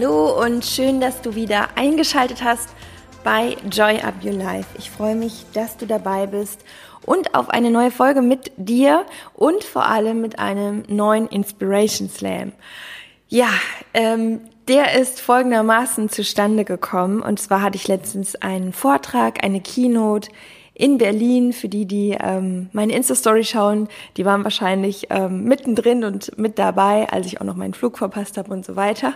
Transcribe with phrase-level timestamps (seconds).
[0.00, 2.68] Hallo und schön, dass du wieder eingeschaltet hast
[3.24, 4.68] bei Joy Up Your Life.
[4.78, 6.64] Ich freue mich, dass du dabei bist
[7.04, 12.52] und auf eine neue Folge mit dir und vor allem mit einem neuen Inspiration Slam.
[13.26, 13.48] Ja,
[13.92, 17.20] ähm, der ist folgendermaßen zustande gekommen.
[17.20, 20.30] Und zwar hatte ich letztens einen Vortrag, eine Keynote
[20.74, 21.52] in Berlin.
[21.52, 27.08] Für die, die ähm, meine Insta-Story schauen, die waren wahrscheinlich ähm, mittendrin und mit dabei,
[27.08, 29.14] als ich auch noch meinen Flug verpasst habe und so weiter.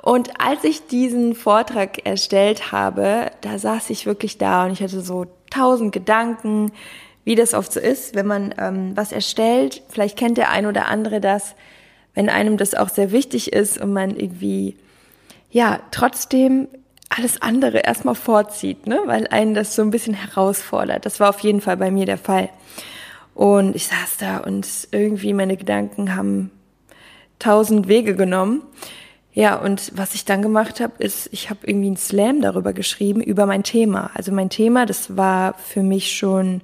[0.00, 5.00] Und als ich diesen Vortrag erstellt habe, da saß ich wirklich da und ich hatte
[5.00, 6.72] so tausend Gedanken,
[7.24, 9.82] wie das oft so ist, wenn man ähm, was erstellt.
[9.88, 11.54] Vielleicht kennt der ein oder andere das,
[12.14, 14.76] wenn einem das auch sehr wichtig ist und man irgendwie,
[15.50, 16.68] ja, trotzdem
[17.10, 19.00] alles andere erstmal vorzieht, ne?
[19.06, 21.06] weil einen das so ein bisschen herausfordert.
[21.06, 22.50] Das war auf jeden Fall bei mir der Fall.
[23.34, 26.50] Und ich saß da und irgendwie meine Gedanken haben
[27.38, 28.62] tausend Wege genommen.
[29.38, 33.20] Ja, und was ich dann gemacht habe, ist, ich habe irgendwie einen Slam darüber geschrieben,
[33.20, 34.10] über mein Thema.
[34.14, 36.60] Also mein Thema, das war für mich schon,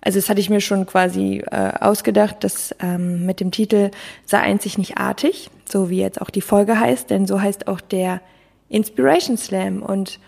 [0.00, 3.90] also das hatte ich mir schon quasi äh, ausgedacht, das ähm, mit dem Titel
[4.24, 7.80] sei einzig nicht artig, so wie jetzt auch die Folge heißt, denn so heißt auch
[7.80, 8.20] der
[8.68, 9.82] Inspiration Slam.
[9.82, 10.20] Und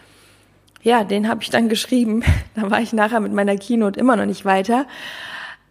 [0.82, 2.24] ja, den habe ich dann geschrieben.
[2.56, 4.88] da war ich nachher mit meiner Keynote immer noch nicht weiter.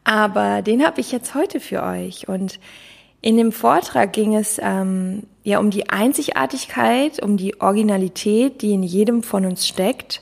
[0.06, 2.30] Aber den habe ich jetzt heute für euch.
[2.30, 2.62] Und
[3.24, 8.84] in dem Vortrag ging es ähm, ja um die Einzigartigkeit, um die Originalität, die in
[8.84, 10.22] jedem von uns steckt.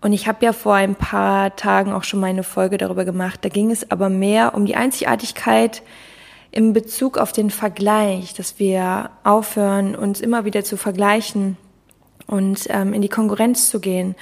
[0.00, 3.40] Und ich habe ja vor ein paar Tagen auch schon mal eine Folge darüber gemacht.
[3.42, 5.82] Da ging es aber mehr um die Einzigartigkeit
[6.50, 11.58] im Bezug auf den Vergleich, dass wir aufhören, uns immer wieder zu vergleichen
[12.26, 14.14] und ähm, in die Konkurrenz zu gehen.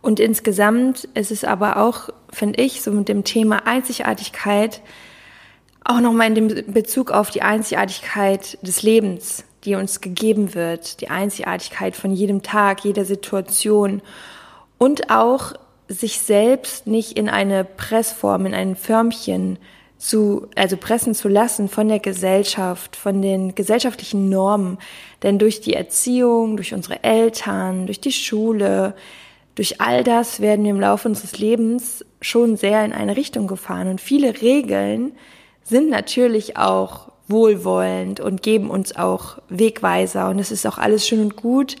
[0.00, 4.80] Und insgesamt ist es aber auch, finde ich, so mit dem Thema Einzigartigkeit
[5.84, 11.08] auch nochmal in dem Bezug auf die Einzigartigkeit des Lebens, die uns gegeben wird, die
[11.08, 14.02] Einzigartigkeit von jedem Tag, jeder Situation
[14.78, 15.52] und auch
[15.88, 19.58] sich selbst nicht in eine Pressform, in ein Förmchen
[19.98, 24.78] zu, also pressen zu lassen von der Gesellschaft, von den gesellschaftlichen Normen.
[25.22, 28.94] Denn durch die Erziehung, durch unsere Eltern, durch die Schule,
[29.54, 33.88] durch all das werden wir im Laufe unseres Lebens schon sehr in eine Richtung gefahren.
[33.88, 35.12] Und viele Regeln,
[35.64, 41.20] sind natürlich auch wohlwollend und geben uns auch Wegweiser und es ist auch alles schön
[41.20, 41.76] und gut.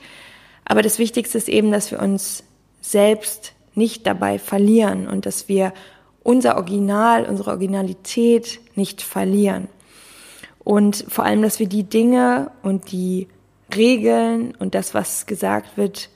[0.64, 2.44] Aber das Wichtigste ist eben, dass wir uns
[2.80, 5.72] selbst nicht dabei verlieren und dass wir
[6.22, 9.68] unser Original, unsere Originalität nicht verlieren.
[10.64, 13.28] Und vor allem, dass wir die Dinge und die
[13.74, 16.08] Regeln und das, was gesagt wird,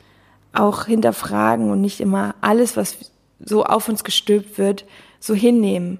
[0.52, 2.96] auch hinterfragen und nicht immer alles, was
[3.40, 4.84] so auf uns gestülpt wird,
[5.20, 5.98] so hinnehmen.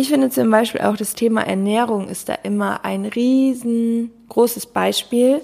[0.00, 5.40] Ich finde zum Beispiel auch das Thema Ernährung ist da immer ein riesengroßes Beispiel,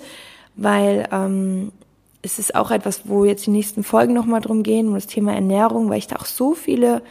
[0.55, 1.73] weil ähm,
[2.23, 5.35] es ist auch etwas, wo jetzt die nächsten Folgen nochmal drum gehen, um das Thema
[5.35, 7.03] Ernährung, weil ich da auch so viele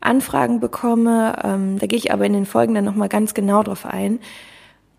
[0.00, 1.36] Anfragen bekomme.
[1.44, 4.18] Ähm, da gehe ich aber in den Folgen dann nochmal ganz genau drauf ein.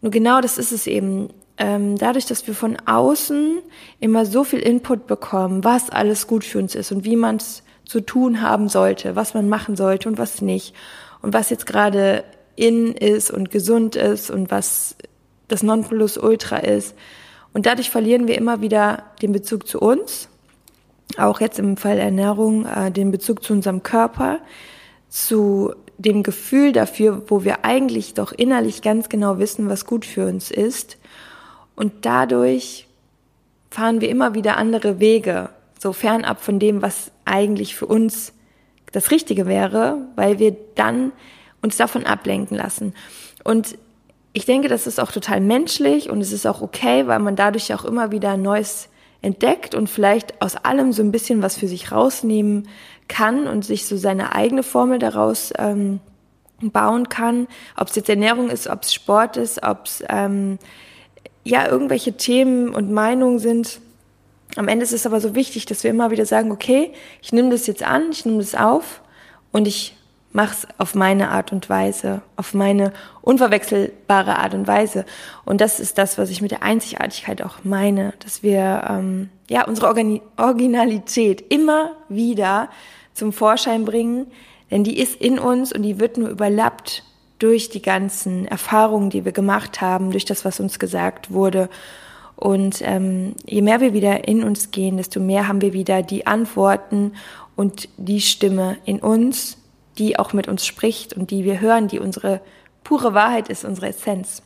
[0.01, 1.29] Nur genau das ist es eben.
[1.57, 3.57] Ähm, dadurch, dass wir von außen
[3.99, 7.63] immer so viel Input bekommen, was alles gut für uns ist und wie man es
[7.85, 10.75] zu tun haben sollte, was man machen sollte und was nicht
[11.21, 12.23] und was jetzt gerade
[12.55, 14.95] in ist und gesund ist und was
[15.47, 16.95] das Nonplusultra ist.
[17.53, 20.29] Und dadurch verlieren wir immer wieder den Bezug zu uns,
[21.17, 24.39] auch jetzt im Fall Ernährung, äh, den Bezug zu unserem Körper,
[25.09, 30.25] zu dem Gefühl dafür, wo wir eigentlich doch innerlich ganz genau wissen, was gut für
[30.25, 30.97] uns ist.
[31.75, 32.87] Und dadurch
[33.69, 38.33] fahren wir immer wieder andere Wege, so fernab von dem, was eigentlich für uns
[38.91, 41.11] das Richtige wäre, weil wir dann
[41.61, 42.93] uns davon ablenken lassen.
[43.43, 43.77] Und
[44.33, 47.73] ich denke, das ist auch total menschlich und es ist auch okay, weil man dadurch
[47.73, 48.89] auch immer wieder Neues
[49.21, 52.67] entdeckt und vielleicht aus allem so ein bisschen was für sich rausnehmen
[53.07, 55.99] kann und sich so seine eigene Formel daraus ähm,
[56.61, 57.47] bauen kann.
[57.77, 60.57] Ob es jetzt Ernährung ist, ob es Sport ist, ob es ähm,
[61.43, 63.79] ja irgendwelche Themen und Meinungen sind,
[64.55, 67.49] am Ende ist es aber so wichtig, dass wir immer wieder sagen, okay, ich nehme
[67.49, 69.01] das jetzt an, ich nehme das auf
[69.51, 69.95] und ich
[70.33, 75.05] mach's auf meine Art und Weise, auf meine unverwechselbare Art und Weise.
[75.45, 79.65] Und das ist das, was ich mit der Einzigartigkeit auch meine, dass wir ähm, ja
[79.67, 82.69] unsere Organi Originalität immer wieder
[83.13, 84.27] zum Vorschein bringen,
[84.69, 87.03] denn die ist in uns und die wird nur überlappt
[87.39, 91.69] durch die ganzen Erfahrungen, die wir gemacht haben, durch das, was uns gesagt wurde.
[92.41, 96.25] Und ähm, je mehr wir wieder in uns gehen, desto mehr haben wir wieder die
[96.25, 97.13] Antworten
[97.55, 99.59] und die Stimme in uns,
[99.99, 102.41] die auch mit uns spricht und die wir hören, die unsere
[102.83, 104.41] pure Wahrheit ist, unsere Essenz.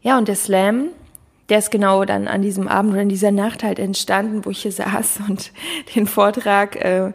[0.00, 0.90] Ja, und der Slam,
[1.48, 4.62] der ist genau dann an diesem Abend oder in dieser Nacht halt entstanden, wo ich
[4.62, 5.50] hier saß und
[5.96, 7.12] den Vortrag äh,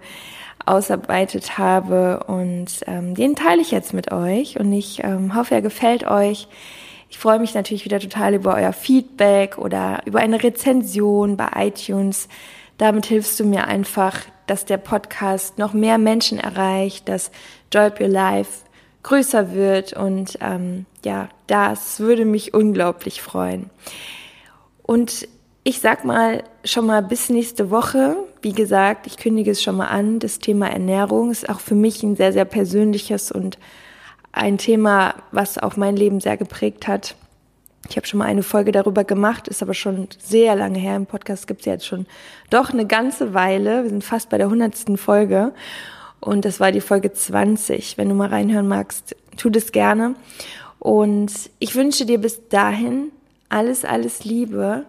[0.65, 2.25] ausarbeitet habe.
[2.27, 6.49] Und ähm, den teile ich jetzt mit euch und ich ähm, hoffe, er gefällt euch.
[7.13, 12.27] Ich freue mich natürlich wieder total über euer Feedback oder über eine Rezension bei iTunes.
[12.79, 14.17] Damit hilfst du mir einfach,
[14.47, 17.29] dass der Podcast noch mehr Menschen erreicht, dass
[17.71, 18.63] Joy Up Your Life
[19.03, 23.69] größer wird und ähm, ja, das würde mich unglaublich freuen.
[24.81, 25.27] Und
[25.63, 28.15] ich sag mal schon mal bis nächste Woche.
[28.41, 30.17] Wie gesagt, ich kündige es schon mal an.
[30.17, 33.59] Das Thema Ernährung ist auch für mich ein sehr, sehr persönliches und
[34.33, 37.15] ein Thema, was auch mein Leben sehr geprägt hat.
[37.89, 40.95] Ich habe schon mal eine Folge darüber gemacht, ist aber schon sehr lange her.
[40.95, 42.07] Im Podcast gibt es jetzt schon
[42.49, 43.83] doch eine ganze Weile.
[43.83, 45.53] Wir sind fast bei der hundertsten Folge.
[46.19, 47.97] Und das war die Folge 20.
[47.97, 50.15] Wenn du mal reinhören magst, tu das gerne.
[50.79, 53.11] Und ich wünsche dir bis dahin
[53.49, 54.85] alles, alles Liebe.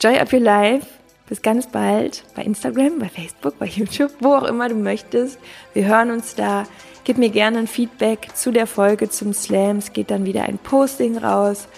[0.00, 0.86] Joy up your life.
[1.28, 5.38] Bis ganz bald bei Instagram, bei Facebook, bei YouTube, wo auch immer du möchtest.
[5.74, 6.64] Wir hören uns da.
[7.04, 9.78] Gib mir gerne ein Feedback zu der Folge zum Slam.
[9.78, 11.68] Es geht dann wieder ein Posting raus.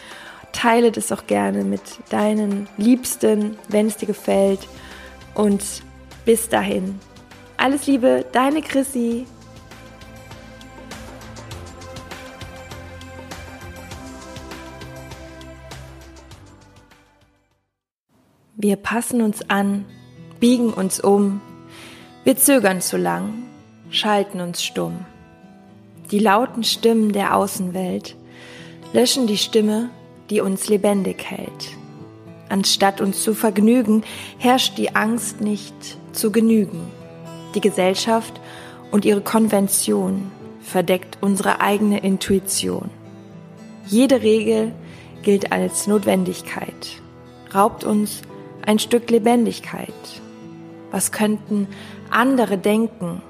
[0.53, 4.67] Teile das auch gerne mit deinen Liebsten, wenn es dir gefällt.
[5.35, 5.63] Und
[6.25, 6.99] bis dahin.
[7.57, 9.27] Alles Liebe, deine Chrissy.
[18.63, 19.87] Wir passen uns an,
[20.39, 21.41] biegen uns um,
[22.25, 23.45] wir zögern zu lang,
[23.91, 25.07] schalten uns stumm.
[26.11, 28.17] Die lauten Stimmen der Außenwelt
[28.93, 29.91] löschen die Stimme,
[30.29, 31.77] die uns lebendig hält.
[32.49, 34.03] Anstatt uns zu vergnügen,
[34.39, 35.75] herrscht die Angst nicht
[36.13, 36.81] zu genügen.
[37.55, 38.41] Die Gesellschaft
[38.91, 42.91] und ihre Konvention verdeckt unsere eigene Intuition.
[43.87, 44.73] Jede Regel
[45.23, 47.01] gilt als Notwendigkeit,
[47.55, 48.23] raubt uns
[48.67, 49.95] ein Stück Lebendigkeit.
[50.91, 51.69] Was könnten
[52.11, 53.23] andere denken?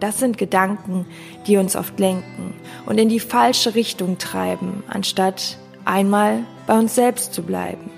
[0.00, 1.06] Das sind Gedanken,
[1.46, 2.54] die uns oft lenken
[2.84, 7.90] und in die falsche Richtung treiben, anstatt einmal bei uns selbst zu bleiben,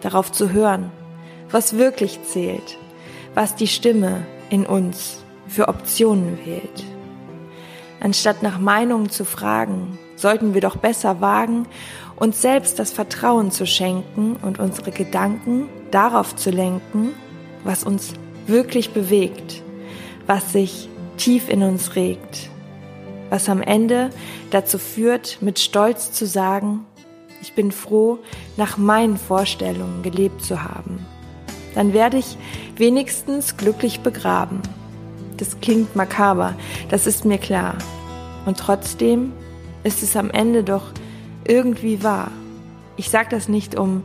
[0.00, 0.90] darauf zu hören,
[1.50, 2.78] was wirklich zählt,
[3.34, 6.84] was die Stimme in uns für Optionen wählt.
[8.00, 11.66] Anstatt nach Meinungen zu fragen, sollten wir doch besser wagen,
[12.16, 17.14] uns selbst das Vertrauen zu schenken und unsere Gedanken darauf zu lenken,
[17.64, 18.12] was uns
[18.46, 19.62] wirklich bewegt,
[20.26, 20.89] was sich
[21.20, 22.48] tief in uns regt,
[23.28, 24.08] was am Ende
[24.50, 26.86] dazu führt, mit Stolz zu sagen,
[27.42, 28.18] ich bin froh,
[28.56, 31.06] nach meinen Vorstellungen gelebt zu haben.
[31.74, 32.38] Dann werde ich
[32.76, 34.60] wenigstens glücklich begraben.
[35.36, 36.54] Das klingt makaber,
[36.88, 37.76] das ist mir klar.
[38.46, 39.32] Und trotzdem
[39.84, 40.84] ist es am Ende doch
[41.46, 42.30] irgendwie wahr.
[42.96, 44.04] Ich sage das nicht, um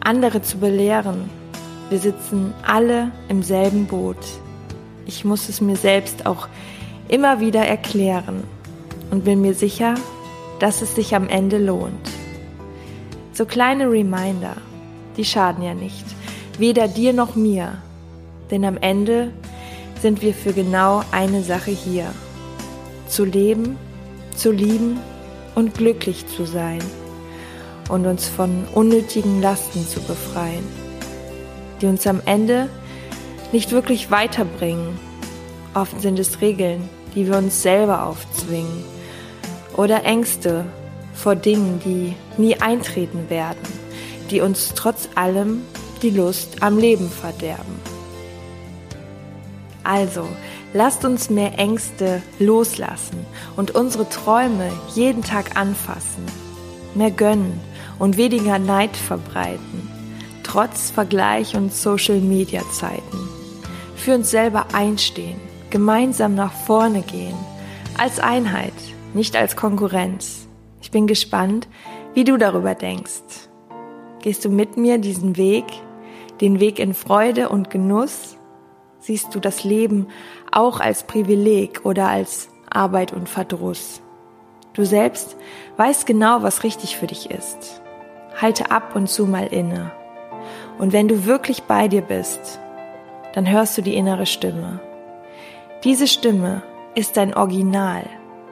[0.00, 1.30] andere zu belehren.
[1.88, 4.18] Wir sitzen alle im selben Boot.
[5.06, 6.48] Ich muss es mir selbst auch
[7.08, 8.44] immer wieder erklären
[9.10, 9.94] und bin mir sicher,
[10.58, 12.10] dass es sich am Ende lohnt.
[13.32, 14.56] So kleine Reminder,
[15.16, 16.04] die schaden ja nicht,
[16.58, 17.78] weder dir noch mir,
[18.50, 19.32] denn am Ende
[20.00, 22.06] sind wir für genau eine Sache hier,
[23.08, 23.76] zu leben,
[24.34, 24.98] zu lieben
[25.54, 26.80] und glücklich zu sein.
[27.88, 30.64] Und uns von unnötigen Lasten zu befreien,
[31.80, 32.68] die uns am Ende
[33.52, 34.98] nicht wirklich weiterbringen.
[35.74, 38.84] Oft sind es Regeln, die wir uns selber aufzwingen
[39.76, 40.64] oder Ängste,
[41.14, 43.58] vor Dingen, die nie eintreten werden,
[44.30, 45.62] die uns trotz allem
[46.02, 47.80] die Lust am Leben verderben.
[49.84, 50.26] Also,
[50.72, 56.24] lasst uns mehr Ängste loslassen und unsere Träume jeden Tag anfassen,
[56.94, 57.60] mehr gönnen
[57.98, 59.90] und weniger Neid verbreiten,
[60.42, 63.31] trotz Vergleich und Social-Media-Zeiten.
[64.04, 65.40] Für uns selber einstehen,
[65.70, 67.36] gemeinsam nach vorne gehen,
[67.98, 68.72] als Einheit,
[69.14, 70.42] nicht als Konkurrenz
[70.92, 71.66] bin gespannt,
[72.14, 73.48] wie du darüber denkst.
[74.20, 75.64] Gehst du mit mir diesen Weg,
[76.40, 78.36] den Weg in Freude und Genuss?
[79.00, 80.06] Siehst du das Leben
[80.52, 84.00] auch als Privileg oder als Arbeit und Verdruss.
[84.74, 85.36] Du selbst
[85.76, 87.82] weißt genau, was richtig für dich ist.
[88.40, 89.90] Halte ab und zu mal inne.
[90.78, 92.60] Und wenn du wirklich bei dir bist,
[93.32, 94.80] dann hörst du die innere Stimme.
[95.84, 96.62] Diese Stimme
[96.94, 98.04] ist dein Original,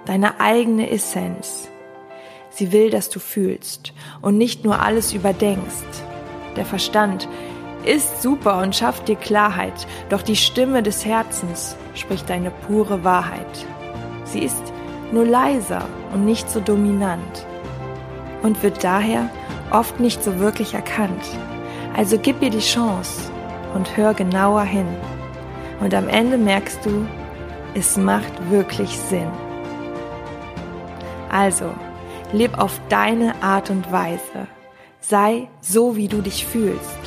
[0.06, 1.68] deine eigene Essenz.
[2.50, 6.04] Sie will, dass du fühlst und nicht nur alles überdenkst.
[6.56, 7.28] Der Verstand
[7.84, 13.66] ist super und schafft dir Klarheit, doch die Stimme des Herzens spricht deine pure Wahrheit.
[14.24, 14.72] Sie ist
[15.12, 17.46] nur leiser und nicht so dominant
[18.42, 19.30] und wird daher
[19.70, 21.24] oft nicht so wirklich erkannt.
[21.96, 23.29] Also gib ihr die Chance
[23.74, 24.88] und hör genauer hin.
[25.80, 27.06] Und am Ende merkst du,
[27.74, 29.30] es macht wirklich Sinn.
[31.30, 31.70] Also,
[32.32, 34.48] leb auf deine Art und Weise.
[35.00, 36.98] Sei so, wie du dich fühlst.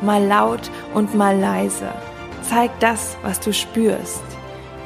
[0.00, 1.88] Mal laut und mal leise.
[2.42, 4.22] Zeig das, was du spürst.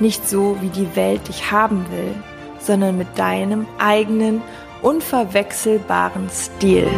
[0.00, 2.14] Nicht so, wie die Welt dich haben will,
[2.58, 4.42] sondern mit deinem eigenen,
[4.82, 6.88] unverwechselbaren Stil.